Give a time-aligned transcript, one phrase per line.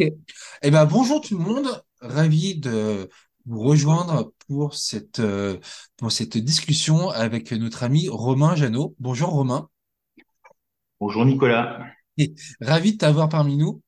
[0.00, 0.12] Ok.
[0.62, 1.82] Eh ben, bonjour tout le monde.
[2.00, 3.08] Ravi de
[3.46, 5.58] vous rejoindre pour cette, euh,
[5.96, 8.94] pour cette discussion avec notre ami Romain Janot.
[9.00, 9.68] Bonjour Romain.
[11.00, 11.80] Bonjour Nicolas.
[12.16, 13.82] Et ravi de t'avoir parmi nous.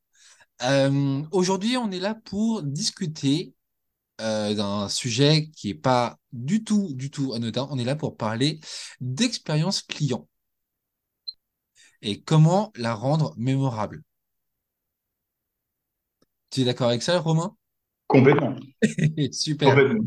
[0.63, 3.55] Euh, aujourd'hui, on est là pour discuter
[4.21, 7.69] euh, d'un sujet qui est pas du tout, du tout anodin.
[7.71, 8.59] On est là pour parler
[9.01, 10.27] d'expérience client
[12.03, 14.03] et comment la rendre mémorable.
[16.51, 17.57] Tu es d'accord avec ça, Romain?
[18.07, 18.57] Complètement.
[19.33, 19.69] Super.
[19.71, 20.05] Complètement.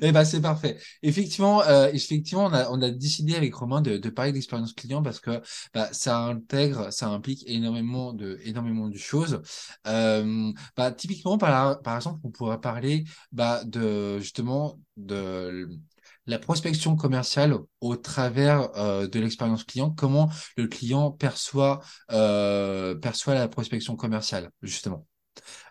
[0.00, 0.78] Eh ben, c'est parfait.
[1.02, 5.02] Effectivement, euh, effectivement, on a, on a décidé avec Romain de, de parler d'expérience client
[5.02, 5.42] parce que
[5.74, 9.42] bah, ça intègre, ça implique énormément de, énormément de choses.
[9.86, 15.68] Euh, bah, typiquement, par, par exemple, on pourrait parler bah, de justement de
[16.26, 19.90] la prospection commerciale au travers euh, de l'expérience client.
[19.90, 21.80] Comment le client perçoit
[22.12, 25.06] euh, perçoit la prospection commerciale, justement?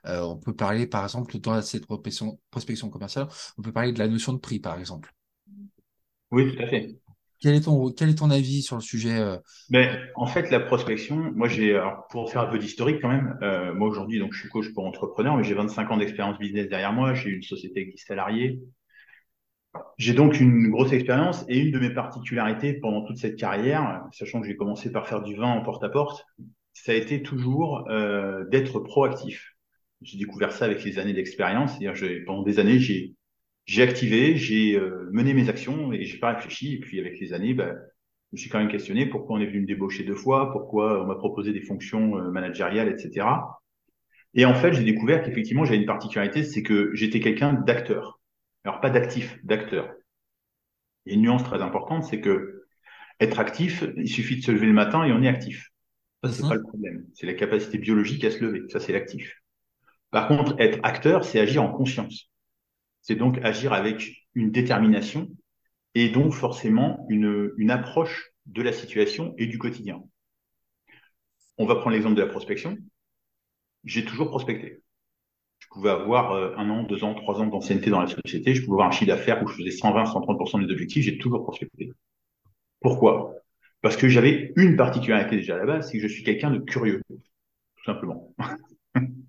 [0.05, 3.99] Euh, on peut parler, par exemple, dans cette prospection, prospection commerciale, on peut parler de
[3.99, 5.13] la notion de prix, par exemple.
[6.31, 6.95] Oui, tout à fait.
[7.39, 9.37] Quel est ton, quel est ton avis sur le sujet euh?
[9.69, 11.77] Mais en fait, la prospection, moi j'ai,
[12.09, 14.85] pour faire un peu d'historique quand même, euh, moi aujourd'hui, donc je suis coach pour
[14.85, 18.61] entrepreneurs, mais j'ai 25 ans d'expérience business derrière moi, j'ai une société avec 10 salariés.
[19.97, 24.39] J'ai donc une grosse expérience et une de mes particularités pendant toute cette carrière, sachant
[24.39, 26.25] que j'ai commencé par faire du vin en porte-à-porte,
[26.73, 29.52] ça a été toujours euh, d'être proactif.
[30.03, 31.77] J'ai découvert ça avec les années d'expérience.
[31.77, 33.15] C'est-à-dire, pendant des années, j'ai
[33.65, 36.73] j'ai activé, j'ai euh, mené mes actions et j'ai pas réfléchi.
[36.75, 37.73] Et puis avec les années, bah,
[38.31, 41.03] je me suis quand même questionné pourquoi on est venu me débaucher deux fois, pourquoi
[41.03, 43.61] on m'a proposé des fonctions euh, managériales, etc.
[44.35, 48.19] Et en fait, j'ai découvert qu'effectivement, j'avais une particularité, c'est que j'étais quelqu'un d'acteur.
[48.65, 49.89] Alors pas d'actif, d'acteur.
[51.05, 52.65] Et une nuance très importante, c'est que
[53.19, 55.69] être actif, il suffit de se lever le matin et on est actif.
[56.23, 56.57] Ça, c'est pas Mhm.
[56.57, 57.07] le problème.
[57.15, 58.63] C'est la capacité biologique à se lever.
[58.69, 59.42] Ça, c'est l'actif.
[60.13, 62.29] Par contre, être acteur, c'est agir en conscience.
[63.01, 65.27] C'est donc agir avec une détermination
[65.95, 70.03] et donc forcément une, approche de la situation et du quotidien.
[71.57, 72.77] On va prendre l'exemple de la prospection.
[73.85, 74.83] J'ai toujours prospecté.
[75.57, 78.53] Je pouvais avoir euh, un an, deux ans, trois ans d'ancienneté dans la société.
[78.53, 81.03] Je pouvais avoir un chiffre d'affaires où je faisais 120, 130% des objectifs.
[81.03, 81.91] J'ai toujours prospecté.
[82.81, 83.33] Pourquoi?
[83.81, 86.59] Parce que j'avais une particularité déjà à la base, c'est que je suis quelqu'un de
[86.59, 88.35] curieux, tout simplement.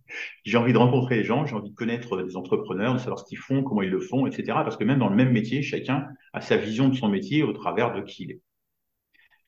[0.44, 3.24] J'ai envie de rencontrer les gens, j'ai envie de connaître des entrepreneurs, de savoir ce
[3.24, 4.44] qu'ils font, comment ils le font, etc.
[4.64, 7.52] Parce que même dans le même métier, chacun a sa vision de son métier au
[7.52, 8.40] travers de qui il est.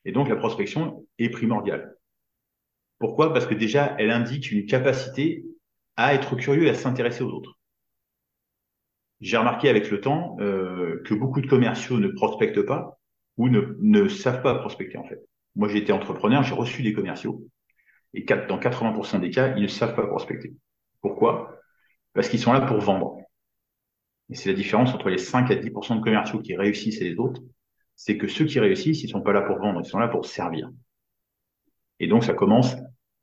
[0.05, 1.97] Et donc la prospection est primordiale.
[2.99, 3.33] Pourquoi?
[3.33, 5.45] Parce que déjà, elle indique une capacité
[5.97, 7.59] à être curieux et à s'intéresser aux autres.
[9.21, 12.99] J'ai remarqué avec le temps euh, que beaucoup de commerciaux ne prospectent pas
[13.37, 15.21] ou ne, ne savent pas prospecter en fait.
[15.57, 17.43] Moi, j'ai été entrepreneur, j'ai reçu des commerciaux
[18.15, 20.55] et dans 80% des cas, ils ne savent pas prospecter.
[21.01, 21.61] Pourquoi?
[22.15, 23.19] Parce qu'ils sont là pour vendre.
[24.31, 27.17] Et c'est la différence entre les 5 à 10% de commerciaux qui réussissent et les
[27.17, 27.43] autres.
[27.95, 30.27] C'est que ceux qui réussissent, ils sont pas là pour vendre, ils sont là pour
[30.27, 30.71] servir.
[32.01, 32.77] Et donc, ça commence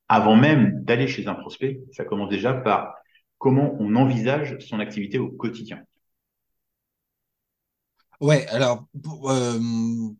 [0.08, 2.96] avant même d'aller chez un prospect, ça commence déjà par
[3.38, 5.84] comment on envisage son activité au quotidien.
[8.22, 8.88] Ouais, alors,
[9.26, 9.60] euh,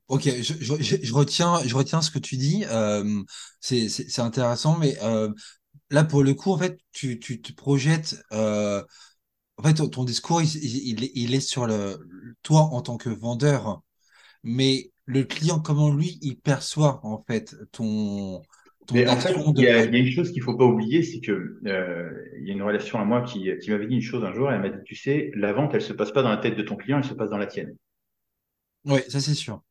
[0.08, 2.66] ok, je, je, je- je retiens, je retiens ce que tu dis.
[2.68, 3.24] Euh,
[3.62, 5.32] c'est, c'est, c'est intéressant, mais euh,
[5.92, 8.18] là, pour le coup, en fait, tu, tu te projettes.
[8.34, 8.84] Euh,
[9.58, 12.00] en fait, ton, ton discours, il, il, il est il est sur le
[12.44, 13.82] toi en tant que vendeur,
[14.44, 18.42] mais le client, comment lui, il perçoit en fait ton
[18.88, 20.56] ton Mais en fait, action il y a, il y a une chose qu'il faut
[20.56, 21.32] pas oublier, c'est que
[21.66, 24.34] euh, il y a une relation à moi qui, qui m'avait dit une chose un
[24.34, 24.52] jour.
[24.52, 26.62] Elle m'a dit, tu sais, la vente, elle se passe pas dans la tête de
[26.64, 27.76] ton client, elle se passe dans la tienne.
[28.86, 29.62] Ouais, ça c'est sûr.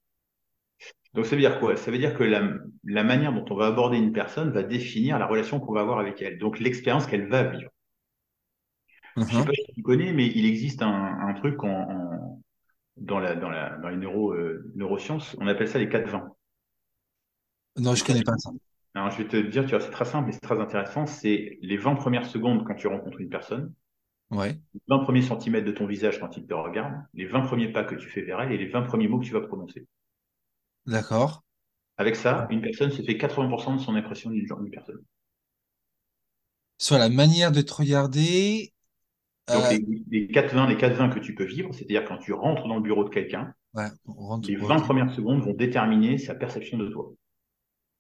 [1.15, 1.75] Donc ça veut dire quoi?
[1.77, 2.43] Ça veut dire que la,
[2.85, 5.99] la manière dont on va aborder une personne va définir la relation qu'on va avoir
[5.99, 6.39] avec elle.
[6.39, 7.71] Donc l'expérience qu'elle va vivre.
[9.27, 9.63] Je sais pas Mhm.
[9.67, 12.43] si tu connais, mais il existe un, un truc en, en-
[12.99, 16.35] dans la, dans la, dans les neuro, euh, neurosciences, on appelle ça les 4 20.
[17.77, 18.51] Non, je 4 connais pas ça.
[18.95, 21.07] Alors, je vais te dire, tu vois, c'est très simple et c'est très intéressant.
[21.07, 23.75] C'est les 20 premières secondes quand tu rencontres une personne,
[24.33, 27.73] Ouais, les 20 premiers centimètres de ton visage quand il te regarde, les 20 premiers
[27.73, 29.87] pas que tu fais vers elle et les 20 premiers mots que tu vas prononcer.
[30.87, 31.43] d'accord.
[31.97, 35.03] Avec ça, une personne se fait 80% de son impression d'une d'une personne.
[36.79, 38.73] Sur la manière de te regarder.
[39.53, 42.67] Donc, Euh, les, les 4-20, les 4-20 que tu peux vivre, c'est-à-dire quand tu rentres
[42.67, 43.91] dans le bureau de quelqu'un, ouais,
[44.43, 44.59] les Ok.
[44.59, 47.13] 20 premières secondes vont déterminer sa perception de toi.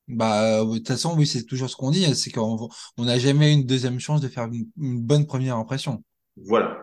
[0.08, 3.04] Bah, euh, de toute façon, oui, c'est toujours ce qu'on dit, hein, c'est qu'on on
[3.04, 6.02] n'a jamais une deuxième chance de faire une, une bonne première impression.
[6.36, 6.80] Voilà.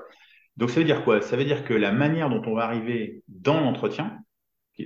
[0.57, 1.21] Donc, ça veut dire quoi?
[1.21, 4.19] Ça veut dire que la manière dont on va arriver dans l'entretien,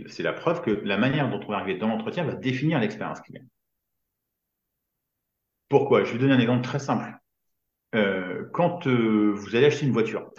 [0.08, 3.22] c'est la preuve que la manière dont on va arriver dans l'entretien va définir l'expérience
[3.22, 3.44] client.
[5.70, 6.04] Pourquoi?
[6.04, 7.12] Je vais donner un exemple très simple.
[7.96, 10.30] Euh, quand euh, vous allez acheter une voiture,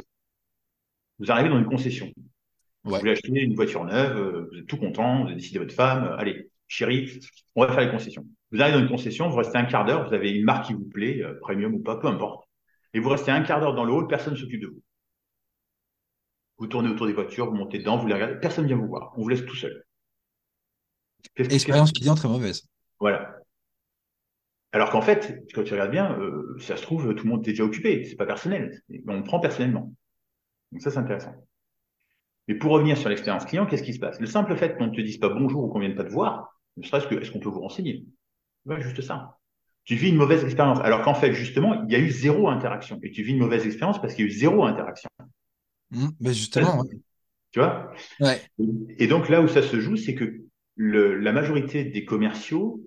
[1.18, 2.12] vous arrivez dans une concession.
[2.82, 5.74] Vous voulez acheter une voiture neuve, euh, vous êtes tout content, vous avez décidé votre
[5.74, 7.20] femme, allez, chérie,
[7.54, 8.26] on va faire les concessions.
[8.50, 10.74] Vous arrivez dans une concession, vous restez un quart d'heure, vous avez une marque qui
[10.74, 12.43] vous plaît, premium ou pas, peu importe.
[12.94, 14.82] Et vous restez un quart d'heure dans le hall, personne ne s'occupe de vous.
[16.58, 18.86] Vous tournez autour des voitures, vous montez dedans, vous les regardez, personne ne vient vous
[18.86, 19.12] voir.
[19.16, 19.84] On vous laisse tout seul.
[21.36, 22.68] Expérience client très mauvaise.
[23.00, 23.36] Voilà.
[24.72, 27.50] Alors qu'en fait, quand tu regardes bien, euh, ça se trouve, tout le monde est
[27.50, 28.04] déjà occupé.
[28.04, 28.82] C'est pas personnel.
[29.08, 29.92] On le prend personnellement.
[30.72, 31.34] Donc ça, c'est intéressant.
[32.46, 34.20] Mais pour revenir sur l'expérience client, qu'est-ce qui se passe?
[34.20, 36.60] Le simple fait qu'on ne te dise pas bonjour ou qu'on vienne pas te voir,
[36.76, 38.04] ne serait-ce que est-ce qu'on peut vous renseigner?
[38.66, 39.38] Ouais, Juste ça.
[39.84, 40.80] Tu vis une mauvaise expérience.
[40.80, 42.98] Alors qu'en fait, justement, il y a eu zéro interaction.
[43.02, 45.10] Et tu vis une mauvaise expérience parce qu'il y a eu zéro interaction.
[45.90, 46.82] Mmh, ben justement.
[47.52, 47.92] Tu vois?
[48.18, 48.40] Ouais.
[48.98, 50.42] Et donc là où ça se joue, c'est que
[50.76, 52.80] le, la majorité des commerciaux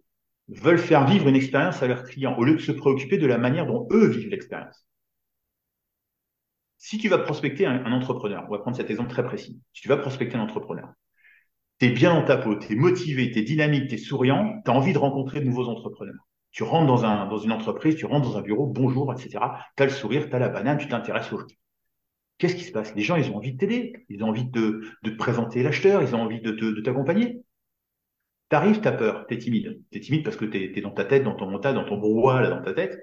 [0.49, 3.37] veulent faire vivre une expérience à leurs clients au lieu de se préoccuper de la
[3.37, 4.85] manière dont eux vivent l'expérience.
[6.77, 9.59] Si tu vas prospecter un, un, entrepreneur, on va prendre cet exemple très précis.
[9.73, 10.89] Si tu vas prospecter un entrepreneur,
[11.79, 14.61] tu es bien dans ta peau, tu es motivé, tu es dynamique, tu es souriant,
[14.63, 16.26] tu as envie de rencontrer de nouveaux entrepreneurs.
[16.51, 19.39] Tu rentres dans, un, une entreprise, tu rentres dans un bureau, bonjour, etc.
[19.75, 21.45] Tu as le sourire, tu as la banane, tu t'intéresses aux gens.
[22.37, 22.95] Qu'est-ce qui se passe?
[22.95, 26.01] Les gens, ils ont envie de t'aider, ils ont envie de, de te présenter l'acheteur,
[26.01, 27.41] ils ont envie de t'accompagner.
[28.49, 29.81] T'arrives, t'as peur, t'es timide.
[29.91, 32.47] T'es timide parce que t'es es dans ta tête, dans ton mental, dans ton brouhaha,
[32.49, 32.97] dans ta tête.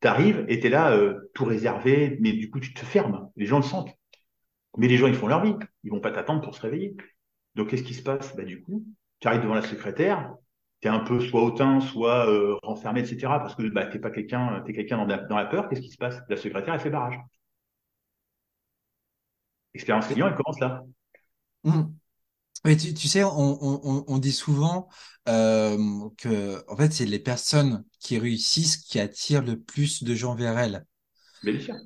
[0.00, 3.30] T'arrives et t'es là, euh, tout réservé, mais du coup, tu te fermes.
[3.36, 3.90] Les gens le sentent.
[4.78, 5.54] Mais les gens, ils font leur vie.
[5.84, 6.96] Ils vont pas t'attendre pour se réveiller.
[7.54, 8.34] Donc, qu'est-ce qui se passe?
[8.36, 8.84] Bah, du coup,
[9.20, 10.34] tu arrives devant la secrétaire,
[10.80, 13.18] t'es un peu soit hautain, soit euh, renfermé, etc.
[13.38, 15.68] Parce que bah, t'es pas quelqu'un, t'es quelqu'un dans, la, peur.
[15.68, 16.16] Qu'est-ce qui se passe?
[16.28, 17.18] La secrétaire, elle fait barrage.
[19.74, 20.82] Expérience client, elle commence là.
[21.64, 21.82] Mmh.
[22.64, 24.88] Mais tu, sais, on dit souvent
[25.28, 30.34] euh, que en fait, c'est les personnes qui réussissent qui attirent le plus de gens
[30.34, 30.84] vers elles.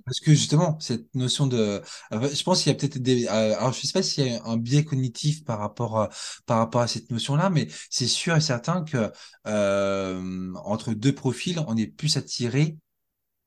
[0.04, 1.80] Parce que justement, cette notion de,
[2.12, 4.58] je pense qu'il y a peut-être des, alors je sais pas s'il y a un
[4.58, 6.10] biais cognitif par rapport à,
[6.44, 9.10] par rapport à cette notion-là, mais c'est sûr et certain que
[9.46, 12.76] euh, entre deux profils, on est plus attiré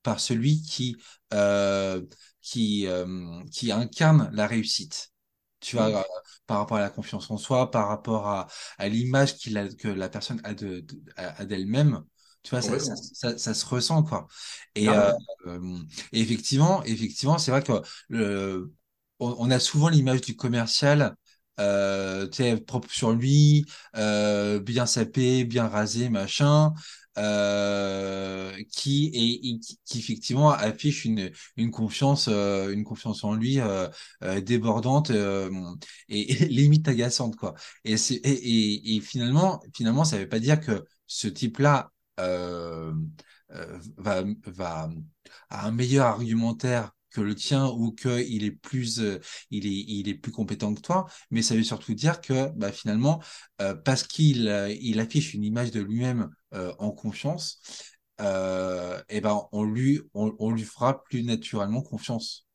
[0.04, 0.98] par celui qui
[1.34, 2.02] euh,
[2.42, 5.12] qui euh, qui incarne la réussite.
[5.60, 6.04] Tu vois, euh,
[6.48, 9.88] par rapport à la confiance en soi, par rapport à, à l'image qu'il a, que
[9.88, 12.04] la personne a de, de a d'elle-même.
[12.48, 14.26] Tu vois, ça, ça, ça, ça, se ressent, quoi.
[14.74, 15.12] Et, euh,
[15.48, 15.60] euh,
[16.14, 17.74] et effectivement, effectivement, c'est vrai que
[18.08, 18.72] le,
[19.20, 21.18] on, on a souvent l'image du commercial
[21.60, 22.26] euh,
[22.66, 23.66] propre sur lui,
[23.98, 26.74] euh, bien sapé, bien rasé, machin,
[27.18, 33.60] euh, qui et, qui, effectivement affiche une une confiance euh, une confiance en lui
[34.44, 35.52] débordante et,
[36.10, 37.54] et, limite agaçante quoi.
[37.84, 41.60] Et c'est et, et, finalement finalement ça veut pas dire que ce type
[42.18, 42.92] là
[43.98, 44.90] va va
[45.50, 49.20] a un meilleur argumentaire que le tien ou que il est plus euh,
[49.50, 51.08] il est il est plus compétent que toi.
[51.32, 53.22] Mais ça veut surtout dire que bah, finalement
[53.62, 56.30] euh, parce qu'il euh, il affiche une image de lui-même
[56.80, 57.62] en confiance
[58.20, 58.24] et
[59.10, 62.48] eh ben on lui on, on, lui fera plus naturellement confiance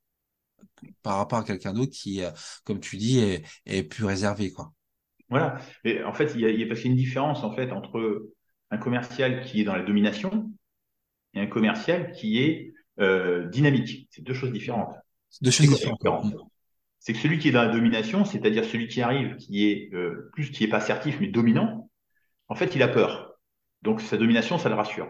[1.03, 2.23] par rapport à quelqu'un d'autre qui
[2.65, 4.73] comme tu dis est, est plus réservé quoi.
[5.29, 5.61] Voilà.
[5.85, 8.33] Et en fait il y a, y a parce qu'il une différence en fait entre
[8.73, 10.51] un commercial qui est dans la domination
[11.35, 14.09] et un commercial qui est euh, dynamique.
[14.11, 14.95] C'est deux choses différentes.
[15.43, 16.35] Deux choses différentes.
[16.99, 20.31] C'est que celui qui est dans la domination, c'est-à-dire celui qui arrive, qui est euh,
[20.33, 21.91] plus qui est pas assertif mais dominant,
[22.49, 23.35] en fait, il a peur.
[23.83, 25.09] Donc sa domination, ça le rassure.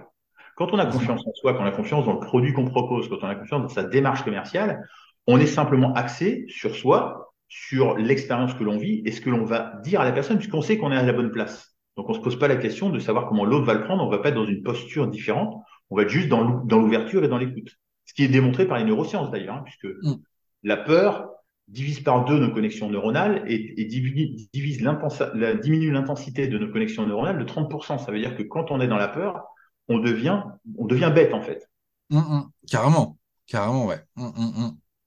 [0.56, 3.08] Quand on a confiance en soi, quand on a confiance dans le produit qu'on propose,
[3.08, 4.86] quand on a confiance dans sa démarche commerciale,
[5.26, 9.44] on est simplement axé sur soi, sur l'expérience que l'on vit et ce que l'on
[9.44, 11.71] va dire à la personne, puisqu'on sait qu'on est à la bonne place.
[11.96, 14.08] Donc on se pose pas la question de savoir comment l'autre va le prendre, on
[14.08, 17.38] va pas être dans une posture différente, on va être juste dans l'ouverture et dans
[17.38, 17.76] l'écoute.
[18.06, 20.16] Ce qui est démontré par les neurosciences d'ailleurs, hein, puisque mm.
[20.64, 21.28] la peur
[21.68, 26.70] divise par deux nos connexions neuronales et, et divise, divise la, diminue l'intensité de nos
[26.70, 27.98] connexions neuronales de 30%.
[28.04, 29.44] Ça veut dire que quand on est dans la peur,
[29.88, 30.42] on devient,
[30.76, 31.68] on devient bête en fait.
[32.10, 32.50] Mm, mm.
[32.70, 34.00] carrément, carrément, ouais.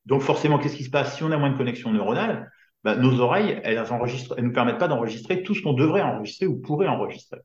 [0.06, 2.52] Donc forcément, qu'est-ce qui se passe si on a moins de connexions neuronales?
[2.86, 6.46] Bah, Nos oreilles, elles, enregistrent, elles nous permettent pas d'enregistrer tout ce qu'on devrait enregistrer
[6.46, 7.40] ou pourrait enregistrer.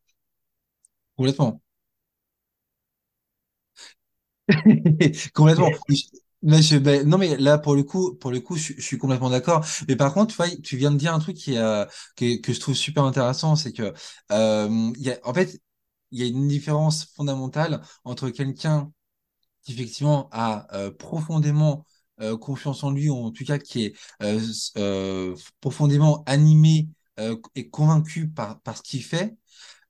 [1.16, 1.62] Complètement.
[5.35, 5.70] complètement.
[6.42, 9.28] Mais je, ben, non mais là pour le coup pour le coup je, suis complètement
[9.28, 12.52] d'accord mais par contre tu vois tu viens de dire un truc qui que, que
[12.54, 13.92] je trouve super intéressant c'est que
[14.32, 15.61] euh, y a, en fait
[16.12, 18.90] il y a une différence fondamentale entre quelqu'un
[19.62, 21.85] qui effectivement a euh, profondément
[22.21, 24.41] euh, confiance en lui ou en tout cas qui est euh,
[24.79, 26.89] euh, profondément animé
[27.55, 29.37] et convaincu par par ce qu'il fait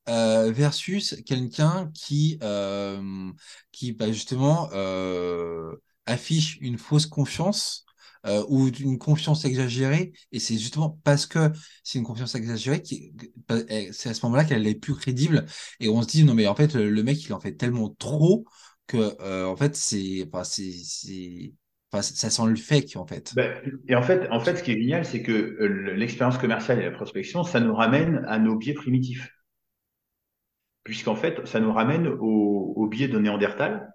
[0.09, 3.31] euh, versus quelqu'un qui, euh,
[3.73, 7.85] qui bah, justement euh, affiche une fausse confiance
[8.27, 10.13] euh, ou une confiance exagérée.
[10.33, 11.53] Et c'est justement parce que
[11.85, 13.13] c'est une confiance exagérée qui,
[13.93, 15.47] c'est à ce moment-là qu'elle est plus crédible.
[15.81, 18.45] Et on se dit non mais en fait le mec il en fait tellement trop
[18.87, 21.53] que euh, en fait c'est, enfin c'est, c'est
[21.93, 23.33] Ça sent le fake en fait.
[23.35, 26.79] Ben, et en fait, en fait, ce qui est génial, c'est que euh, l'expérience commerciale
[26.79, 29.29] et la prospection, ça nous ramène à nos biais primitifs
[30.85, 33.93] puisqu'en fait, ça nous ramène au, biais de Néandertal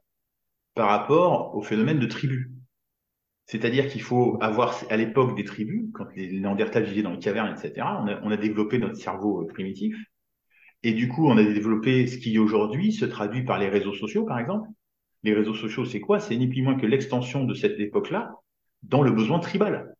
[0.75, 2.51] par rapport au phénomène de tribu.
[3.47, 7.53] C'est-à-dire qu'il faut avoir, à l'époque des tribus, quand les Néandertals vivaient dans les cavernes,
[7.53, 9.95] etc., on a, on a développé notre cerveau euh, primitif.
[10.83, 14.25] Et du coup, on a développé ce qui aujourd'hui se traduit par les réseaux sociaux,
[14.25, 14.69] par exemple.
[15.25, 16.19] Les réseaux sociaux, c'est quoi?
[16.19, 18.35] C'est ni plus moins que l'extension de cette époque-là
[18.83, 19.95] dans le besoin tribal.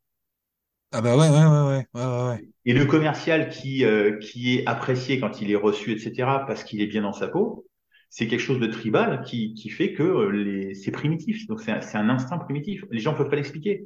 [0.92, 2.48] Ah bah ouais, ouais, ouais, ouais, ouais, ouais.
[2.64, 6.80] Et le commercial qui, euh, qui est apprécié quand il est reçu, etc., parce qu'il
[6.80, 7.66] est bien dans sa peau,
[8.08, 11.46] c'est quelque chose de tribal qui, qui fait que euh, les, c'est primitif.
[11.48, 12.84] Donc c'est un, un, instinct primitif.
[12.90, 13.84] Les gens ne peuvent pas l'expliquer.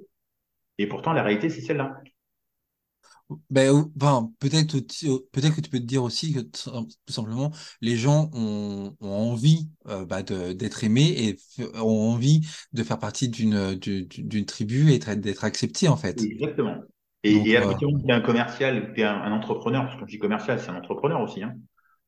[0.78, 1.97] Et pourtant, la réalité, c'est celle-là.
[3.50, 4.78] Ben, enfin, peut-être
[5.32, 9.68] peut-être que tu peux te dire aussi que tout simplement les gens ont, ont envie
[9.88, 11.37] euh, bah, d'être aimés et
[11.76, 12.40] ont envie
[12.72, 16.20] de faire partie d'une d'une tribu et d'être acceptés en fait.
[16.22, 16.76] Exactement.
[17.22, 19.94] Et, Donc, et à partir tu es un commercial, tu es un, un, entrepreneur, parce
[19.94, 21.42] que quand je dis commercial, c'est un entrepreneur aussi.
[21.42, 21.54] Hein.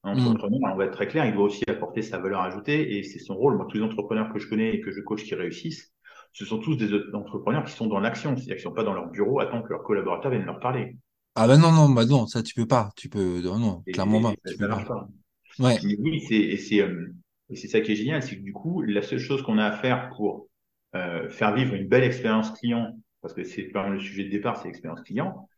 [0.04, 0.26] Un mm.
[0.26, 0.72] entrepreneur, mmh.
[0.72, 3.34] on va être très clair, il doit aussi apporter sa valeur ajoutée et c'est son
[3.36, 3.56] rôle.
[3.56, 5.92] Moi, tous les entrepreneurs que je connais et que je coach qui réussissent,
[6.32, 9.10] ce sont tous des entrepreneurs qui sont dans l'action, c'est-à-dire qui sont pas dans leur
[9.10, 10.96] bureau, attendant que leurs collaborateurs viennent leur parler.
[11.34, 12.90] Ah ben non, non, bah non, ça tu peux pas.
[12.96, 14.34] Tu peux, non, non clairement pas.
[14.46, 14.84] Tu peux pas.
[14.84, 15.08] pas.
[15.58, 15.78] Ouais.
[15.98, 17.14] oui, c'est, et c'est, euh,
[17.50, 19.66] et c'est ça qui est génial, c'est que du coup, la seule chose qu'on a
[19.66, 20.48] à faire pour
[20.94, 24.30] euh, faire vivre une belle expérience client, parce que c'est quand même le sujet de
[24.30, 25.48] départ, c'est l'expérience client,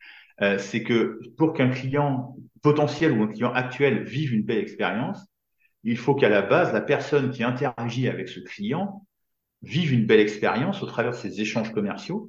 [0.43, 5.25] euh, c'est que pour qu'un client potentiel ou un client actuel vive une belle expérience,
[5.85, 9.07] il faut qu'à la base, la personne qui interagit avec ce client
[9.63, 12.29] vive une belle expérience au travers de ses échanges commerciaux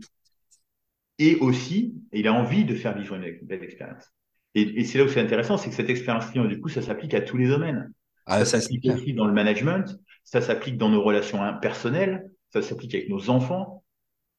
[1.20, 4.12] et aussi, il a envie de faire vivre une belle expérience.
[4.54, 6.82] Et, et c'est là où c'est intéressant, c'est que cette expérience client, du coup, ça
[6.82, 7.92] s'applique à tous les domaines.
[8.26, 12.62] Ah, ça, ça s'applique aussi dans le management, ça s'applique dans nos relations personnelles, ça
[12.62, 13.84] s'applique avec nos enfants,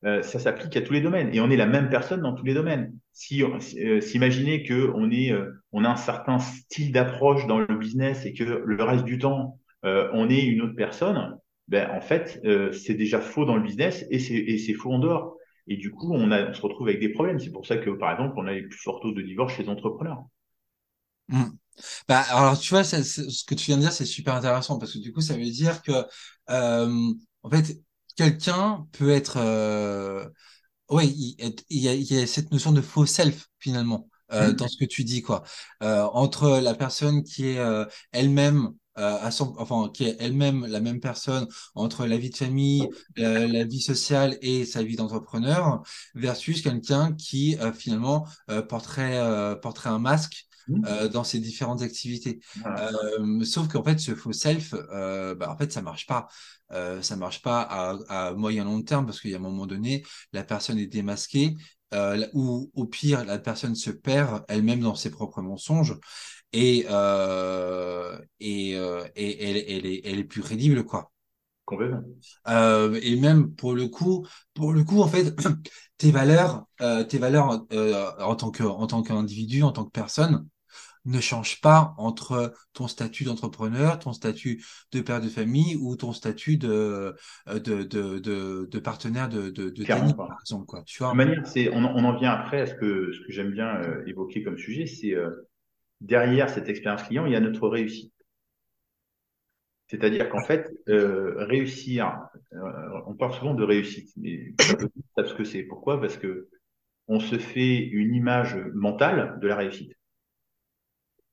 [0.04, 1.34] euh, ça s'applique à tous les domaines.
[1.34, 2.92] Et on est la même personne dans tous les domaines.
[3.12, 7.78] Si euh, s'imaginer que on est, euh, on a un certain style d'approche dans le
[7.78, 12.00] business et que le reste du temps euh, on est une autre personne, ben en
[12.00, 12.40] fait
[12.72, 15.35] c'est déjà faux dans le business et c'est faux en dehors.
[15.68, 17.40] Et du coup, on, a, on se retrouve avec des problèmes.
[17.40, 19.64] C'est pour ça que, par exemple, on a les plus forts taux de divorce chez
[19.64, 20.24] les entrepreneurs.
[21.28, 21.44] Mmh.
[22.08, 24.98] Bah, alors, tu vois, ce que tu viens de dire, c'est super intéressant parce que
[24.98, 26.04] du coup, ça veut dire que,
[26.50, 27.78] euh, en fait,
[28.16, 30.26] quelqu'un peut être, euh,
[30.88, 34.48] oui, il, il, y a, il, y a, cette notion de faux self finalement euh,
[34.48, 34.52] mmh.
[34.54, 35.42] dans ce que tu dis, quoi,
[35.82, 40.80] euh, entre la personne qui est euh, elle-même à son, enfin, qui est elle-même la
[40.80, 42.88] même personne entre la vie de famille,
[43.18, 45.82] euh, la vie sociale et sa vie d'entrepreneur,
[46.14, 51.08] versus quelqu'un qui euh, finalement euh, porterait, euh, porterait un masque mmh.
[51.08, 52.40] dans ses différentes activités.
[53.44, 56.28] sauf qu'en fait, ce faux self, bah, en fait, ça marche pas.
[57.00, 60.04] ça marche pas à, à moyen long terme parce qu'il y a un moment donné,
[60.32, 61.56] la personne est démasquée.
[62.32, 65.96] ou au pire, la personne se perd elle-même dans ses propres mensonges
[66.52, 71.12] et, euh, et, euh, et elle, elle, est, elle est plus crédible, quoi.
[71.64, 72.04] Complètement.
[72.48, 75.34] Euh, et même pour le coup, pour le coup, en fait,
[75.98, 76.66] tes valeurs,
[77.08, 77.66] tes valeurs
[78.20, 80.46] en tant que, en tant qu'individu, en tant que personne,
[81.06, 86.12] ne changent pas entre ton statut d'entrepreneur, ton statut de père de famille ou ton
[86.12, 87.14] statut de
[87.46, 90.82] de de de, de partenaire de de, de tennis, par exemple, quoi.
[90.84, 91.12] Tu vois.
[91.12, 93.76] De manière, c'est on, on en vient après à ce que ce que j'aime bien
[93.82, 95.14] euh, évoquer comme sujet, c'est
[96.00, 98.12] derrière cette expérience client, il y a notre réussite.
[99.88, 102.18] C'est-à-dire qu'en fait, euh, réussir,
[102.52, 105.62] euh, on parle souvent de réussite, mais ce que c'est.
[105.62, 106.00] Pourquoi?
[106.00, 106.48] Parce que
[107.08, 109.92] on se fait une image mentale de la réussite.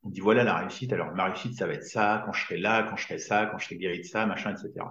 [0.04, 0.94] On dit voilà la réussite.
[0.94, 3.48] Alors ma réussite, ça va être ça quand je serai là, quand je serai ça,
[3.48, 4.86] quand je serai guéri de ça, machin, etc.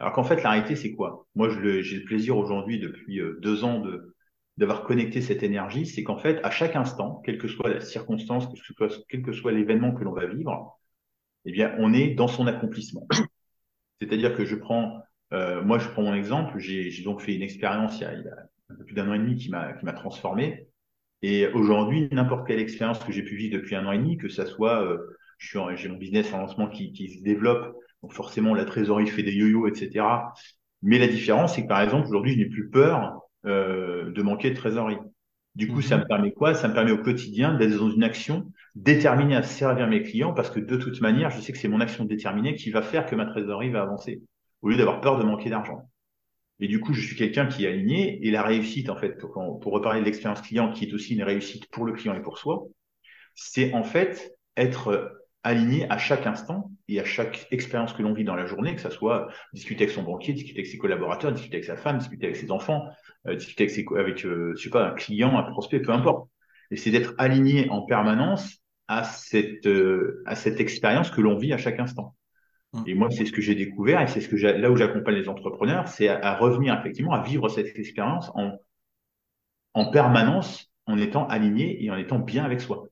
[0.00, 1.26] Alors qu'en fait, la réalité, c'est quoi?
[1.34, 4.13] Moi, j'ai le plaisir aujourd'hui, depuis euh, deux ans, de
[4.56, 8.48] d'avoir connecté cette énergie, c'est qu'en fait, à chaque instant, quelle que soit la circonstance,
[9.08, 10.78] quel que soit l'événement que l'on va vivre,
[11.44, 13.06] eh bien, on est dans son accomplissement.
[14.00, 16.58] C'est-à-dire que je prends, euh, moi, je prends mon exemple.
[16.58, 18.36] J'ai donc fait une expérience il y a, il y a
[18.70, 20.68] un peu plus d'un an et demi qui m'a transformé.
[21.22, 24.28] Et aujourd'hui, n'importe quelle expérience que j'ai pu vivre depuis un an et demi, que
[24.28, 24.98] ça soit, euh,
[25.38, 29.32] j'ai mon business en lancement qui, qui se développe, donc forcément la trésorerie fait des
[29.32, 30.04] yo-yo, etc.
[30.82, 34.50] Mais la différence, c'est que par exemple, aujourd'hui, je n'ai plus peur euh, de manquer
[34.50, 34.98] de trésorerie.
[35.54, 36.54] Du coup, ça me permet quoi?
[36.54, 40.50] Ça me permet au quotidien d'être dans une action déterminée à servir mes clients parce
[40.50, 43.14] que de toute manière, je sais que c'est mon action déterminée qui va faire que
[43.14, 44.22] ma trésorerie va avancer
[44.62, 45.88] au lieu d'avoir peur de manquer d'argent.
[46.58, 49.60] Et du coup, je suis quelqu'un qui est aligné et la réussite, en fait, pour,
[49.60, 52.38] pour reparler de l'expérience client qui est aussi une réussite pour le client et pour
[52.38, 52.64] soi,
[53.34, 58.24] c'est en fait être aligné à chaque instant et à chaque expérience que l'on vit
[58.24, 61.56] dans la journée, que ça soit discuter avec son banquier, discuter avec ses collaborateurs, discuter
[61.56, 62.88] avec sa femme, discuter avec ses enfants,
[63.26, 66.28] euh, discuter avec, ses, avec euh, je sais pas, un client, un prospect, peu importe.
[66.70, 68.58] Et c'est d'être aligné en permanence
[68.88, 72.16] à cette, euh, à cette expérience que l'on vit à chaque instant.
[72.72, 72.82] Mmh.
[72.86, 75.28] Et moi, c'est ce que j'ai découvert et c'est ce que là où j'accompagne les
[75.28, 78.52] entrepreneurs, c'est à, à, revenir effectivement à vivre cette expérience en,
[79.74, 82.88] en permanence, en étant aligné et en étant bien avec soi.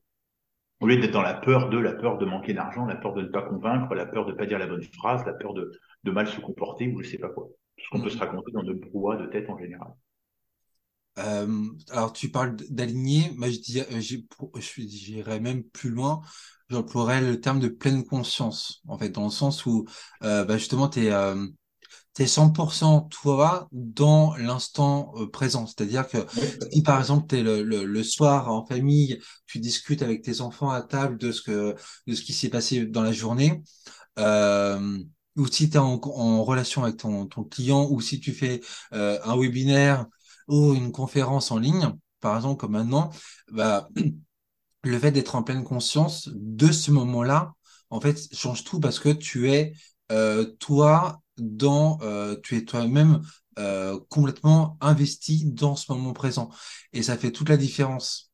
[0.83, 3.23] Au lieu d'être dans la peur de, la peur de manquer d'argent, la peur de
[3.23, 5.71] ne pas convaincre, la peur de ne pas dire la bonne phrase, la peur de,
[6.03, 7.45] de mal se comporter ou je sais pas quoi.
[7.77, 9.95] Tout ce qu'on peut se raconter dans de brouhaha de tête en général.
[11.19, 16.21] Euh, alors tu parles d'aligner, moi je j'irais même plus loin,
[16.69, 19.87] j'emploierais le terme de pleine conscience, en fait, dans le sens où
[20.25, 21.47] euh, bah justement tu es, euh,
[22.15, 25.67] t'es 100% toi dans l'instant euh, présent.
[25.67, 26.19] C'est-à-dire que
[26.71, 30.71] si par exemple tu es le, le, soir en famille, tu discutes avec tes enfants
[30.71, 31.75] à table de ce que
[32.07, 33.63] de ce qui s'est passé dans la journée,
[34.19, 34.99] euh,
[35.37, 38.61] ou si tu es en, en, relation avec ton, ton client, ou si tu fais
[38.93, 40.07] euh, un webinaire
[40.49, 43.11] ou une conférence en ligne, par exemple comme maintenant,
[43.51, 43.89] bah,
[44.85, 47.55] le fait d'être en pleine conscience de ce moment-là,
[47.91, 49.73] en fait, change tout parce que tu es
[50.11, 53.23] euh, toi dans, euh, tu es toi-même
[53.59, 56.51] euh, complètement investi dans ce moment présent.
[56.93, 58.32] Et ça fait toute la différence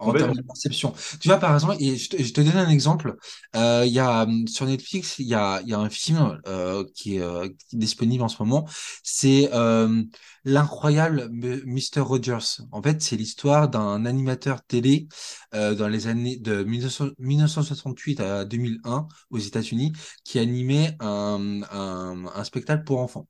[0.00, 0.94] en termes de perception.
[1.20, 3.16] Tu vois, par exemple, et je, te, je te donne un exemple.
[3.56, 7.16] Euh, il y a sur Netflix, il y a, y a un film euh, qui,
[7.16, 8.66] est, euh, qui, est, disponible en ce moment.
[9.02, 10.02] C'est euh,
[10.44, 12.00] l'incroyable Mr.
[12.00, 12.62] Rogers.
[12.72, 15.08] En fait, c'est l'histoire d'un animateur télé
[15.54, 19.92] euh, dans les années de 1968 à 2001 aux États-Unis
[20.24, 23.26] qui animait un, un, un spectacle pour enfants.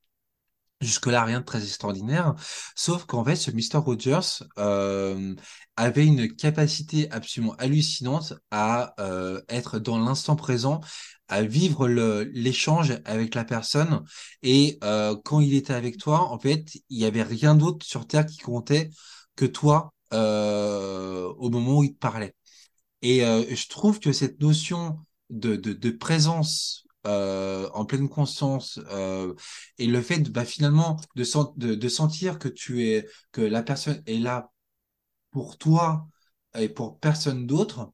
[0.81, 2.33] Jusque-là, rien de très extraordinaire.
[2.75, 3.77] Sauf qu'en fait, ce Mr.
[3.77, 5.35] Rogers euh,
[5.75, 10.81] avait une capacité absolument hallucinante à euh, être dans l'instant présent,
[11.27, 14.03] à vivre l'échange avec la personne.
[14.41, 18.07] Et euh, quand il était avec toi, en fait, il n'y avait rien d'autre sur
[18.07, 18.89] Terre qui comptait
[19.35, 22.33] que toi euh, au moment où il te parlait.
[23.01, 28.79] Et euh, je trouve que cette notion de, de, de présence euh, en pleine conscience
[28.91, 29.33] euh,
[29.79, 34.51] et le fait bah, finalement de, sentir que tu es que la personne est là
[35.31, 36.07] pour toi
[36.55, 37.91] et pour personne d'autre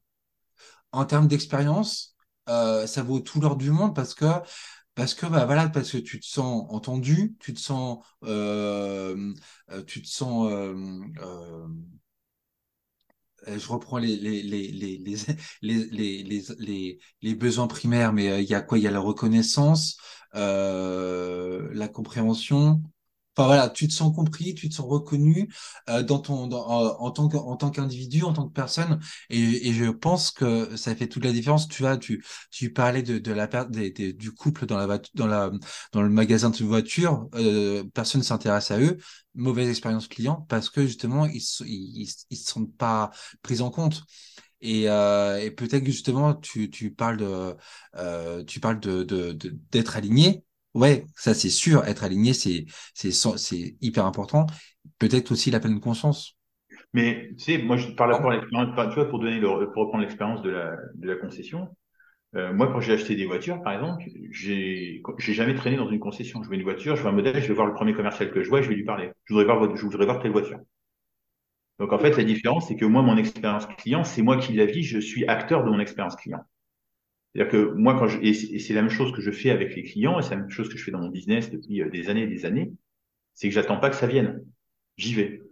[0.92, 2.16] en termes d'expérience
[2.50, 4.26] euh, ça vaut tout l'or du monde parce que
[4.94, 8.04] parce que bah parce que tu te sens entendu tu te sens
[9.86, 10.52] tu te sens
[13.48, 14.14] euh, je reprends les,
[17.34, 18.78] besoins primaires, mais euh, il y a quoi?
[18.78, 19.96] Il y a la reconnaissance,
[20.34, 22.82] euh, la compréhension,
[23.38, 25.48] Enfin voilà, tu te sens compris, tu te sens reconnu
[25.88, 28.98] euh, dans ton, dans, en tant en tant qu'individu, en tant que personne,
[29.30, 31.68] et, et, je pense que ça fait toute la différence.
[31.68, 35.52] Tu vois, tu tu parlais de, de la perte du couple dans la dans la
[35.92, 38.98] dans le magasin de voiture, euh, personne s'intéresse à eux.
[39.34, 43.10] Mauvaise expérience client parce que justement ils ils ils, sentent pas
[43.42, 44.02] pris en compte.
[44.60, 47.54] Et, euh, et peut-être que justement tu, tu parles de
[47.96, 50.44] euh, tu parles de d'être de, aligné
[50.78, 54.46] Ouais, ça c'est sûr, être aligné, c'est c'est c'est hyper important.
[54.98, 56.36] Peut-être aussi la pleine conscience.
[56.92, 60.02] Mais tu sais, moi je parle pour l'expérience, tu vois, pour donner le, pour reprendre
[60.04, 61.74] l'expérience de la de la concession.
[62.36, 66.00] Euh, moi, quand j'ai acheté des voitures, par exemple, j'ai j'ai jamais traîné dans une
[66.00, 66.42] concession.
[66.42, 68.42] Je vois une voiture, je vois un modèle, je vais voir le premier commercial que
[68.44, 69.12] je vois, et je vais lui parler.
[69.26, 70.58] Je voudrais voir je voudrais voir telle voiture.
[71.80, 74.64] Donc en fait, la différence, c'est que moi, mon expérience client, c'est moi qui la
[74.66, 76.44] vis, je suis acteur de mon expérience client.
[77.38, 79.84] C'est-à-dire que moi, quand je, et c'est la même chose que je fais avec les
[79.84, 82.10] clients, et c'est la même chose que je fais dans mon business depuis euh, des
[82.10, 82.72] années et des années,
[83.34, 84.44] c'est que j'attends pas que ça vienne.
[84.96, 85.42] J'y vais.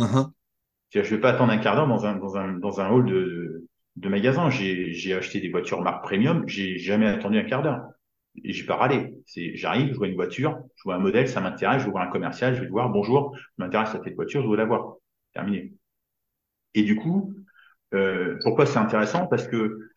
[0.00, 0.32] Uh-huh.
[0.92, 3.68] Je vais pas attendre un quart d'heure dans un, dans un, dans un hall de,
[3.94, 4.50] de magasin.
[4.50, 7.82] J'ai acheté des voitures marque premium, j'ai jamais attendu un quart d'heure.
[8.42, 9.14] Et j'ai pas râlé.
[9.26, 12.08] C'est, j'arrive, je vois une voiture, je vois un modèle, ça m'intéresse, je vois un
[12.08, 14.96] commercial, je vais le voir, bonjour, je m'intéresse à cette voiture, je veux la voir.
[15.32, 15.72] Terminé.
[16.74, 17.32] Et du coup,
[17.94, 19.28] euh, pourquoi c'est intéressant?
[19.28, 19.92] Parce que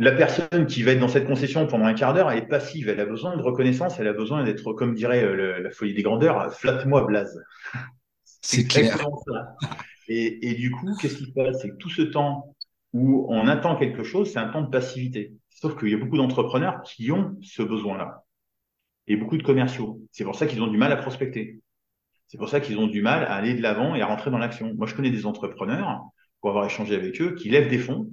[0.00, 2.88] la personne qui va être dans cette concession pendant un quart d'heure, elle est passive,
[2.88, 6.02] elle a besoin de reconnaissance, elle a besoin d'être, comme dirait euh, la folie des
[6.02, 7.38] grandeurs, flatte-moi, Blaze.
[8.24, 8.96] C'est clair.
[10.08, 11.60] Et, et, du coup, qu'est-ce qui se passe?
[11.60, 12.56] C'est que tout ce temps
[12.94, 15.34] où on attend quelque chose, c'est un temps de passivité.
[15.50, 18.24] Sauf qu'il y a beaucoup d'entrepreneurs qui ont ce besoin-là.
[19.06, 20.00] Et beaucoup de commerciaux.
[20.10, 21.60] C'est pour ça qu'ils ont du mal à prospecter.
[22.26, 24.38] C'est pour ça qu'ils ont du mal à aller de l'avant et à rentrer dans
[24.38, 24.72] l'action.
[24.74, 26.00] Moi, je connais des entrepreneurs,
[26.40, 28.10] pour avoir échangé avec eux, qui lèvent des fonds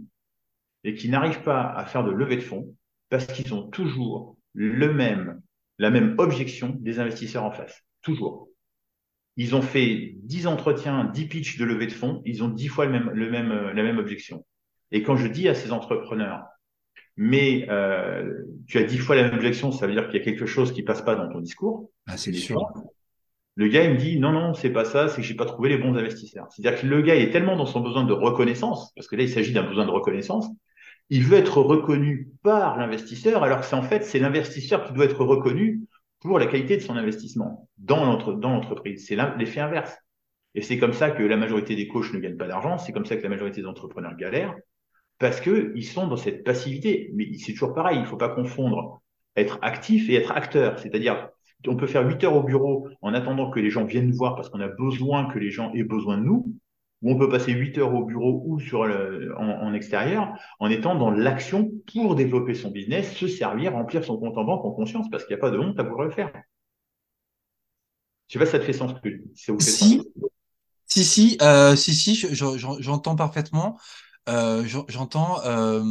[0.83, 2.75] et qui n'arrivent pas à faire de levée de fonds
[3.09, 5.41] parce qu'ils ont toujours le même,
[5.77, 7.83] la même objection des investisseurs en face.
[8.01, 8.49] Toujours.
[9.35, 12.85] Ils ont fait 10 entretiens, 10 pitchs de levée de fonds, ils ont 10 fois
[12.85, 14.45] le même, le même, la même objection.
[14.91, 16.43] Et quand je dis à ces entrepreneurs,
[17.17, 20.25] mais euh, tu as 10 fois la même objection, ça veut dire qu'il y a
[20.25, 21.91] quelque chose qui passe pas dans ton discours.
[22.07, 22.59] Ah, c'est sûr.
[23.57, 25.69] Le gars, il me dit, non, non, c'est pas ça, c'est que j'ai pas trouvé
[25.69, 26.45] les bons investisseurs.
[26.51, 29.29] C'est-à-dire que le gars est tellement dans son besoin de reconnaissance, parce que là, il
[29.29, 30.47] s'agit d'un besoin de reconnaissance,
[31.09, 35.05] il veut être reconnu par l'investisseur, alors que c'est en fait, c'est l'investisseur qui doit
[35.05, 35.81] être reconnu
[36.19, 39.07] pour la qualité de son investissement dans l'entreprise.
[39.07, 39.97] C'est l'effet inverse.
[40.53, 43.05] Et c'est comme ça que la majorité des coachs ne gagnent pas d'argent, c'est comme
[43.05, 44.55] ça que la majorité des entrepreneurs galèrent,
[45.17, 47.09] parce que ils sont dans cette passivité.
[47.15, 49.01] Mais c'est toujours pareil, il ne faut pas confondre
[49.35, 50.77] être actif et être acteur.
[50.77, 51.29] C'est-à-dire,
[51.65, 54.49] on peut faire 8 heures au bureau en attendant que les gens viennent voir parce
[54.49, 56.53] qu'on a besoin que les gens aient besoin de nous,
[57.01, 60.69] ou on peut passer 8 heures au bureau ou sur le, en, en, extérieur en
[60.69, 64.71] étant dans l'action pour développer son business, se servir, remplir son compte en banque en
[64.71, 66.31] conscience parce qu'il n'y a pas de honte à vouloir le faire.
[68.27, 69.97] Je sais pas si ça te fait sens que ça vous fait si.
[69.97, 70.05] Sens.
[70.85, 72.15] Si, si, euh, si, si,
[72.79, 73.77] j'entends parfaitement.
[74.29, 75.83] Euh, j'entends euh,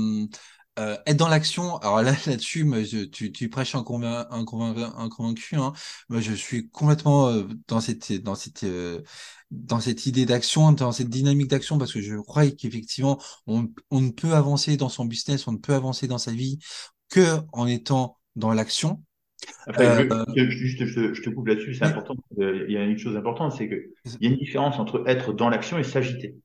[0.79, 1.79] euh, être dans l'action.
[1.79, 2.67] Alors là, là-dessus,
[3.12, 5.73] tu, tu prêches un, convaincu, un, convaincu, un convaincu hein.
[6.09, 9.03] Moi, je suis complètement euh, dans cette, dans cette, euh,
[9.51, 14.01] dans cette idée d'action, dans cette dynamique d'action, parce que je crois qu'effectivement, on, on
[14.01, 16.59] ne peut avancer dans son business, on ne peut avancer dans sa vie
[17.09, 19.03] que en étant dans l'action.
[19.67, 22.15] Après, euh, je, juste, je, je, te coupe là-dessus, c'est important.
[22.39, 25.33] Il y a une chose importante, c'est que il y a une différence entre être
[25.33, 26.37] dans l'action et s'agiter.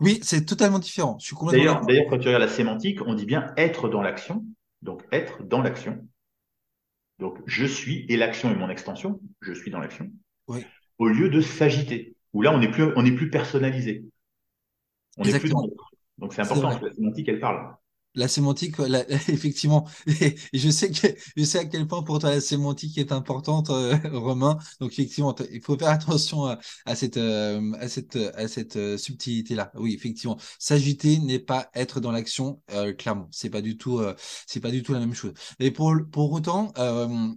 [0.00, 1.18] Oui, c'est totalement différent.
[1.50, 4.44] D'ailleurs, d'ailleurs, quand tu regardes la sémantique, on dit bien être dans l'action.
[4.82, 6.06] Donc, être dans l'action.
[7.18, 9.20] Donc, je suis et l'action est mon extension.
[9.40, 10.10] Je suis dans l'action.
[10.46, 10.64] Oui.
[10.98, 14.04] Au lieu de s'agiter, où là, on n'est plus, on est plus personnalisé.
[15.16, 15.66] On est plus dans
[16.18, 17.74] Donc, c'est important que la sémantique, elle parle
[18.18, 18.76] la sémantique,
[19.28, 19.88] effectivement,
[20.52, 23.96] je sais que je sais à quel point pour toi la sémantique est importante, euh,
[24.12, 24.58] Romain.
[24.80, 29.54] Donc effectivement, il faut faire attention à, cette euh, à cette à cette euh, subtilité
[29.54, 29.70] là.
[29.76, 32.60] Oui, effectivement, s'agiter n'est pas être dans l'action.
[32.98, 34.00] clairement, c'est pas du tout
[34.46, 35.32] c'est pas du tout la même chose.
[35.60, 36.72] Et pour pour autant,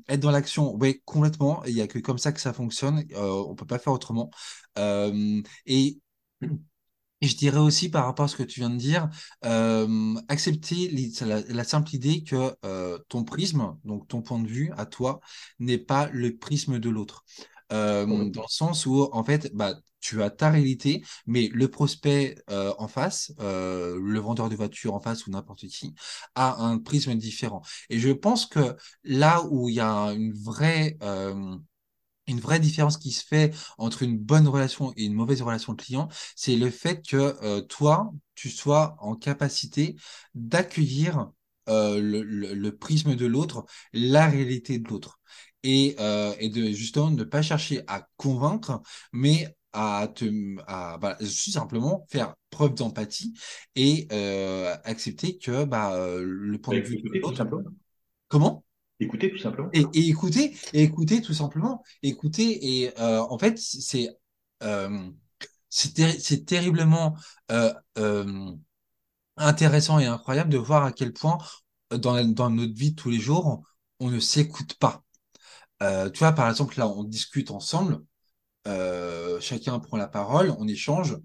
[0.10, 1.64] être dans l'action, oui, complètement.
[1.66, 3.04] Il y a que comme ça que ça fonctionne.
[3.16, 4.32] on peut pas faire autrement.
[4.78, 6.00] et
[7.22, 9.10] et je dirais aussi par rapport à ce que tu viens de dire,
[9.46, 14.72] euh, accepter la, la, simple idée que euh, ton prisme, donc ton point de vue
[14.78, 15.20] à toi,
[15.60, 17.24] n'est pas le prisme de l'autre.
[17.72, 22.36] Euh, dans le sens où, en fait, bah, tu as ta réalité, mais le prospect
[22.50, 25.94] euh, en face, euh, le vendeur de voiture en face ou n'importe qui,
[26.36, 27.62] a un prisme différent.
[27.90, 31.56] Et je pense que là où il y a une vraie euh,
[32.32, 36.10] une vraie différence qui se fait entre une bonne relation et une mauvaise relation client,
[36.36, 39.96] c'est le fait que euh, toi, tu sois en capacité
[40.34, 41.30] d'accueillir
[41.70, 45.20] euh, le, le, prisme de l'autre, la réalité de l'autre.
[45.64, 48.82] Et, euh, et de justement ne pas chercher à convaincre,
[49.14, 50.26] mais à te
[50.66, 53.34] à bah, simplement faire preuve d'empathie
[53.76, 54.08] et
[54.84, 57.46] accepter que bah, le point de vue de l'autre.
[58.28, 58.64] Comment?
[59.02, 59.70] Écouter tout simplement.
[59.74, 61.84] Et, et, écouter, et écouter tout simplement.
[62.04, 64.10] Écouter et euh, en fait c'est
[64.62, 65.10] euh,
[65.70, 67.18] c'est terriblement
[67.52, 67.74] euh,
[69.38, 71.40] intéressant et incroyable de voir à quel point
[71.90, 73.64] dans, notre vie de tous les jours
[74.00, 75.04] on ne s'écoute pas.
[75.80, 78.04] Tu vois par exemple là on discute ensemble,
[79.40, 81.18] chacun prend la parole, on échange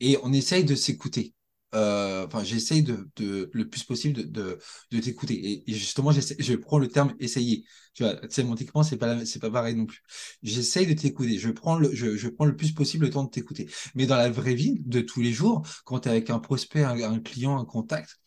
[0.00, 1.35] et on essaye de s'écouter.
[1.74, 3.08] Euh, enfin, j'essaye de,
[3.52, 4.58] le plus possible de,
[5.00, 5.64] t'écouter.
[5.66, 7.64] Et, justement, je prends le terme essayer.
[7.94, 10.02] Tu sémantiquement, c'est pas, c'est pas pareil non plus.
[10.42, 11.38] J'essaye de t'écouter.
[11.38, 13.68] Je prends le, je, prends le plus possible le temps de t'écouter.
[13.94, 16.84] Mais dans la vraie vie de tous les jours, quand tu es avec un prospect,
[16.84, 18.18] un, un client, un contact,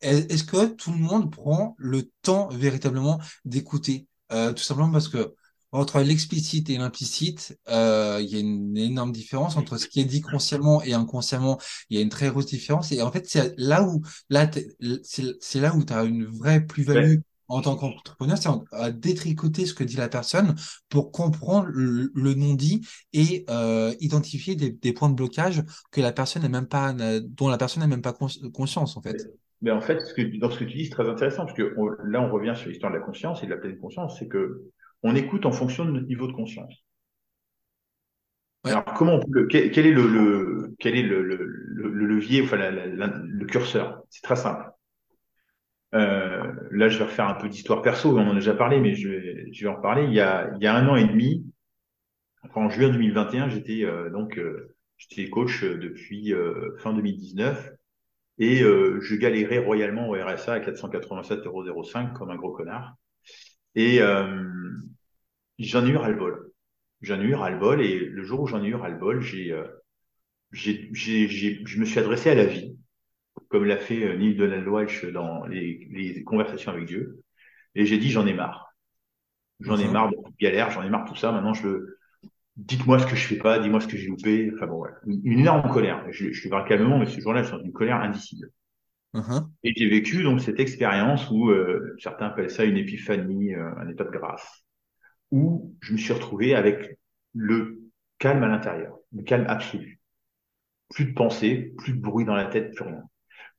[0.00, 4.06] est-ce que tout le monde prend le temps véritablement d'écouter?
[4.32, 5.34] Euh, Tout simplement parce que
[5.72, 10.04] entre l'explicite et l'implicite, euh, il y a une énorme différence entre ce qui est
[10.04, 11.58] dit consciemment et inconsciemment.
[11.88, 12.90] Il y a une très grosse différence.
[12.92, 14.50] Et en fait, c'est là où là,
[15.02, 17.18] c'est là où tu as une vraie plus-value
[17.50, 20.54] en tant qu'entrepreneur, c'est à détricoter ce que dit la personne
[20.88, 26.42] pour comprendre le, non-dit et euh, identifier des, des, points de blocage que la personne
[26.42, 28.16] n'a même pas, dont la personne n'a même pas
[28.54, 29.16] conscience en fait.
[29.62, 31.74] Mais en fait, ce que, dans ce que tu dis, c'est très intéressant parce que
[32.04, 34.70] là, on revient sur l'histoire de la conscience et de la pleine conscience, c'est que
[35.02, 36.74] on écoute en fonction de notre niveau de conscience.
[38.64, 44.02] Alors, comment quel, est le, quel est le, levier, enfin le curseur?
[44.10, 44.70] C'est très simple.
[45.94, 48.94] Euh, là, je vais refaire un peu d'histoire perso, on en a déjà parlé, mais
[48.94, 50.04] je vais, je vais en reparler.
[50.04, 51.46] Il y, a, il y a un an et demi,
[52.54, 54.38] en juin 2021, j'étais donc
[54.98, 56.34] j'étais coach depuis
[56.78, 57.72] fin 2019
[58.38, 62.94] et je galérais royalement au RSA à 487,05 comme un gros connard.
[63.74, 64.00] Et
[65.60, 66.50] j'en ai eu ras-le-bol.
[67.02, 69.54] J'en ai eu ras-le-bol et le jour où j'en ai eu ras-le-bol, j'ai
[70.52, 72.76] j'ai, j'ai, je me suis adressé à la vie,
[73.48, 77.22] comme l'a fait euh, Neil Donald Walsh dans les, les conversations avec Dieu.
[77.74, 78.74] Et j'ai dit, j'en ai marre.
[79.60, 79.92] J'en ai mhm.
[79.92, 81.32] marre de galère, j'en ai marre de tout ça.
[81.32, 81.98] Maintenant, je veux,
[82.56, 84.50] dites-moi ce que je fais pas, dis-moi ce que j'ai loupé.
[84.54, 84.96] Enfin bon, voilà.
[85.06, 86.04] Une énorme colère.
[86.10, 88.50] Je, je parle calmement, mais ce jour-là, je sens une colère indicible.
[89.12, 89.50] Mhm.
[89.64, 93.88] Et j'ai vécu donc cette expérience où euh, certains appellent ça une épiphanie, euh, un
[93.88, 94.64] état de grâce,
[95.30, 96.98] où je me suis retrouvé avec
[97.34, 97.80] le
[98.18, 100.00] calme à l'intérieur, le calme absolu
[100.90, 103.02] plus de pensée, plus de bruit dans la tête, plus rien.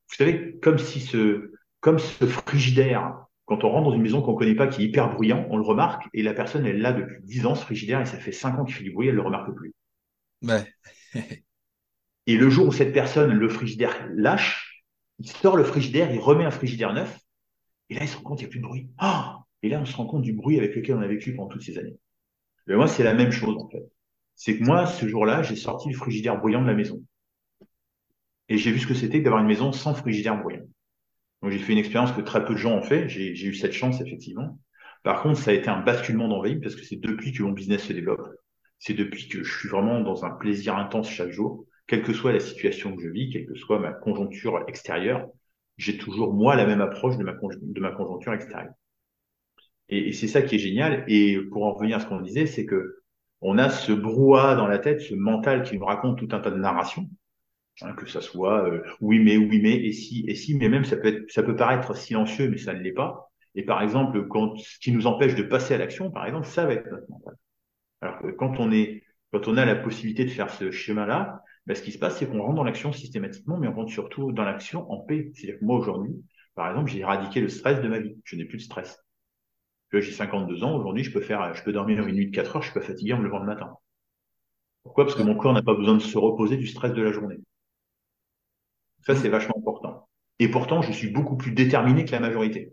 [0.09, 4.35] Vous savez, comme si ce, comme ce frigidaire, quand on rentre dans une maison qu'on
[4.35, 7.21] connaît pas, qui est hyper bruyant, on le remarque, et la personne, elle l'a depuis
[7.23, 9.21] 10 ans, ce frigidaire, et ça fait 5 ans qu'il fait du bruit, elle le
[9.21, 9.73] remarque plus.
[10.43, 10.65] Ouais.
[12.27, 14.83] et le jour où cette personne, le frigidaire lâche,
[15.19, 17.17] il sort le frigidaire, il remet un frigidaire neuf,
[17.89, 18.89] et là, il se rend compte qu'il n'y a plus de bruit.
[19.01, 21.49] Oh et là, on se rend compte du bruit avec lequel on a vécu pendant
[21.49, 21.97] toutes ces années.
[22.67, 23.83] Et moi, c'est la même chose, en fait.
[24.35, 27.03] C'est que moi, ce jour-là, j'ai sorti le frigidaire bruyant de la maison.
[28.49, 30.63] Et j'ai vu ce que c'était d'avoir une maison sans frigidaire bruyant.
[31.41, 33.09] Donc j'ai fait une expérience que très peu de gens ont fait.
[33.09, 34.59] J'ai eu cette chance, effectivement.
[35.03, 37.51] Par contre, ça a été un basculement dans vie parce que c'est depuis que mon
[37.51, 38.27] business se développe.
[38.77, 42.33] C'est depuis que je suis vraiment dans un plaisir intense chaque jour, quelle que soit
[42.33, 45.27] la situation que je vis, quelle que soit ma conjoncture extérieure,
[45.77, 48.73] j'ai toujours moi la même approche de ma conjoncture extérieure.
[49.91, 51.03] Et, et c'est ça qui est génial.
[51.07, 52.97] Et pour en revenir à ce qu'on disait, c'est que
[53.41, 56.51] on a ce brouhaha dans la tête, ce mental qui nous raconte tout un tas
[56.51, 57.09] de narrations
[57.81, 60.85] Hein, que ça soit euh, oui mais oui mais et si et si mais même
[60.85, 63.31] ça peut être ça peut paraître silencieux mais ça ne l'est pas.
[63.55, 66.65] Et par exemple quand ce qui nous empêche de passer à l'action par exemple ça
[66.65, 67.35] va être notre mental.
[68.01, 71.41] Alors que quand on est quand on a la possibilité de faire ce schéma là
[71.65, 74.31] ben, ce qui se passe c'est qu'on rentre dans l'action systématiquement mais on rentre surtout
[74.31, 75.31] dans l'action en paix.
[75.33, 76.13] C'est-à-dire que moi aujourd'hui
[76.55, 78.15] par exemple j'ai éradiqué le stress de ma vie.
[78.25, 78.99] Je n'ai plus de stress
[79.99, 82.61] j'ai 52 ans aujourd'hui je peux faire je peux dormir une nuit de 4 heures
[82.61, 83.75] je suis pas fatigué en me levant le matin
[84.83, 85.05] pourquoi?
[85.05, 87.37] Parce que mon corps n'a pas besoin de se reposer du stress de la journée
[89.03, 90.07] ça, c'est vachement important.
[90.39, 92.71] Et pourtant, je suis beaucoup plus déterminé que la majorité.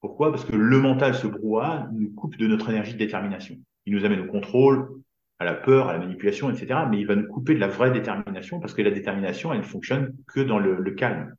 [0.00, 0.30] Pourquoi?
[0.30, 3.56] Parce que le mental, ce brouhaha, nous coupe de notre énergie de détermination.
[3.86, 5.00] Il nous amène au contrôle,
[5.38, 6.80] à la peur, à la manipulation, etc.
[6.90, 9.64] Mais il va nous couper de la vraie détermination parce que la détermination, elle ne
[9.64, 11.34] fonctionne que dans le, calme.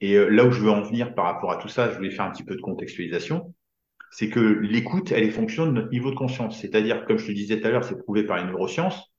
[0.00, 2.10] Et euh, là où je veux en venir par rapport à tout ça, je voulais
[2.10, 3.54] faire un petit peu de contextualisation,
[4.10, 6.60] c'est que l'écoute, elle est fonction de notre niveau de conscience.
[6.60, 9.12] C'est-à-dire, comme je te disais tout à l'heure, c'est prouvé par les neurosciences,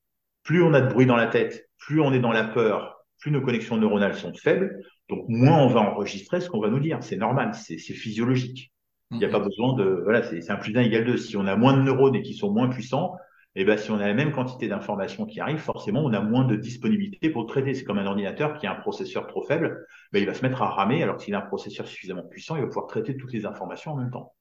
[0.44, 3.32] plus on a de bruit dans la tête, plus on est dans la peur, plus
[3.32, 6.98] nos connexions neuronales sont faibles, donc moins on va enregistrer ce qu'on va nous dire.
[7.02, 8.72] C'est normal, c'est physiologique.
[9.12, 11.18] Il n'y a pas besoin de, voilà, c'est un plus d'un égal deux.
[11.18, 13.16] Si on a moins de neurones et qui sont moins puissants,
[13.56, 16.46] eh ben, si on a la même quantité d'informations qui arrivent, forcément, on a moins
[16.46, 17.74] de disponibilité pour traiter.
[17.74, 20.62] C'est comme un ordinateur qui a un processeur trop faible, ben, il va se mettre
[20.62, 23.46] à ramer, alors qu'il a un processeur suffisamment puissant, il va pouvoir traiter toutes les
[23.46, 24.34] informations en même temps.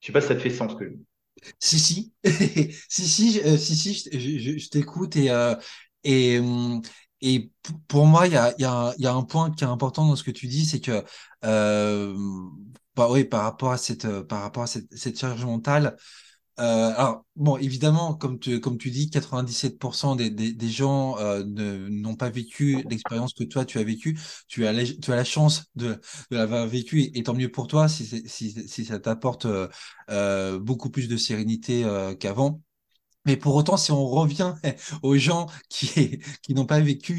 [0.00, 0.94] Je sais pas si ça te fait sens que je
[1.58, 2.14] si, si,
[2.88, 5.54] si, si, euh, si, si, je, t'écoute et, euh,
[6.04, 6.80] et, hum,
[7.20, 7.50] et
[7.88, 10.16] pour moi, il y a, y, a, y a un point qui est important dans
[10.16, 11.04] ce que tu dis, c'est que,
[11.44, 12.14] euh,
[12.94, 15.96] bah oui, par rapport à cette, par rapport à cette, cette charge mentale,
[16.58, 21.44] euh, alors, bon, évidemment, comme tu, comme tu dis, 97% des, des, des gens euh,
[21.44, 24.18] n'ont pas vécu l'expérience que toi, tu as vécue.
[24.48, 27.66] Tu as, la, tu as la chance de, de l'avoir vécu et, tant mieux pour
[27.68, 29.68] toi si, si, si ça t'apporte euh,
[30.10, 32.62] euh, beaucoup plus de sérénité euh, qu'avant.
[33.26, 34.54] Mais pour autant, si on revient
[35.02, 37.14] aux gens qui, qui n'ont pas vécu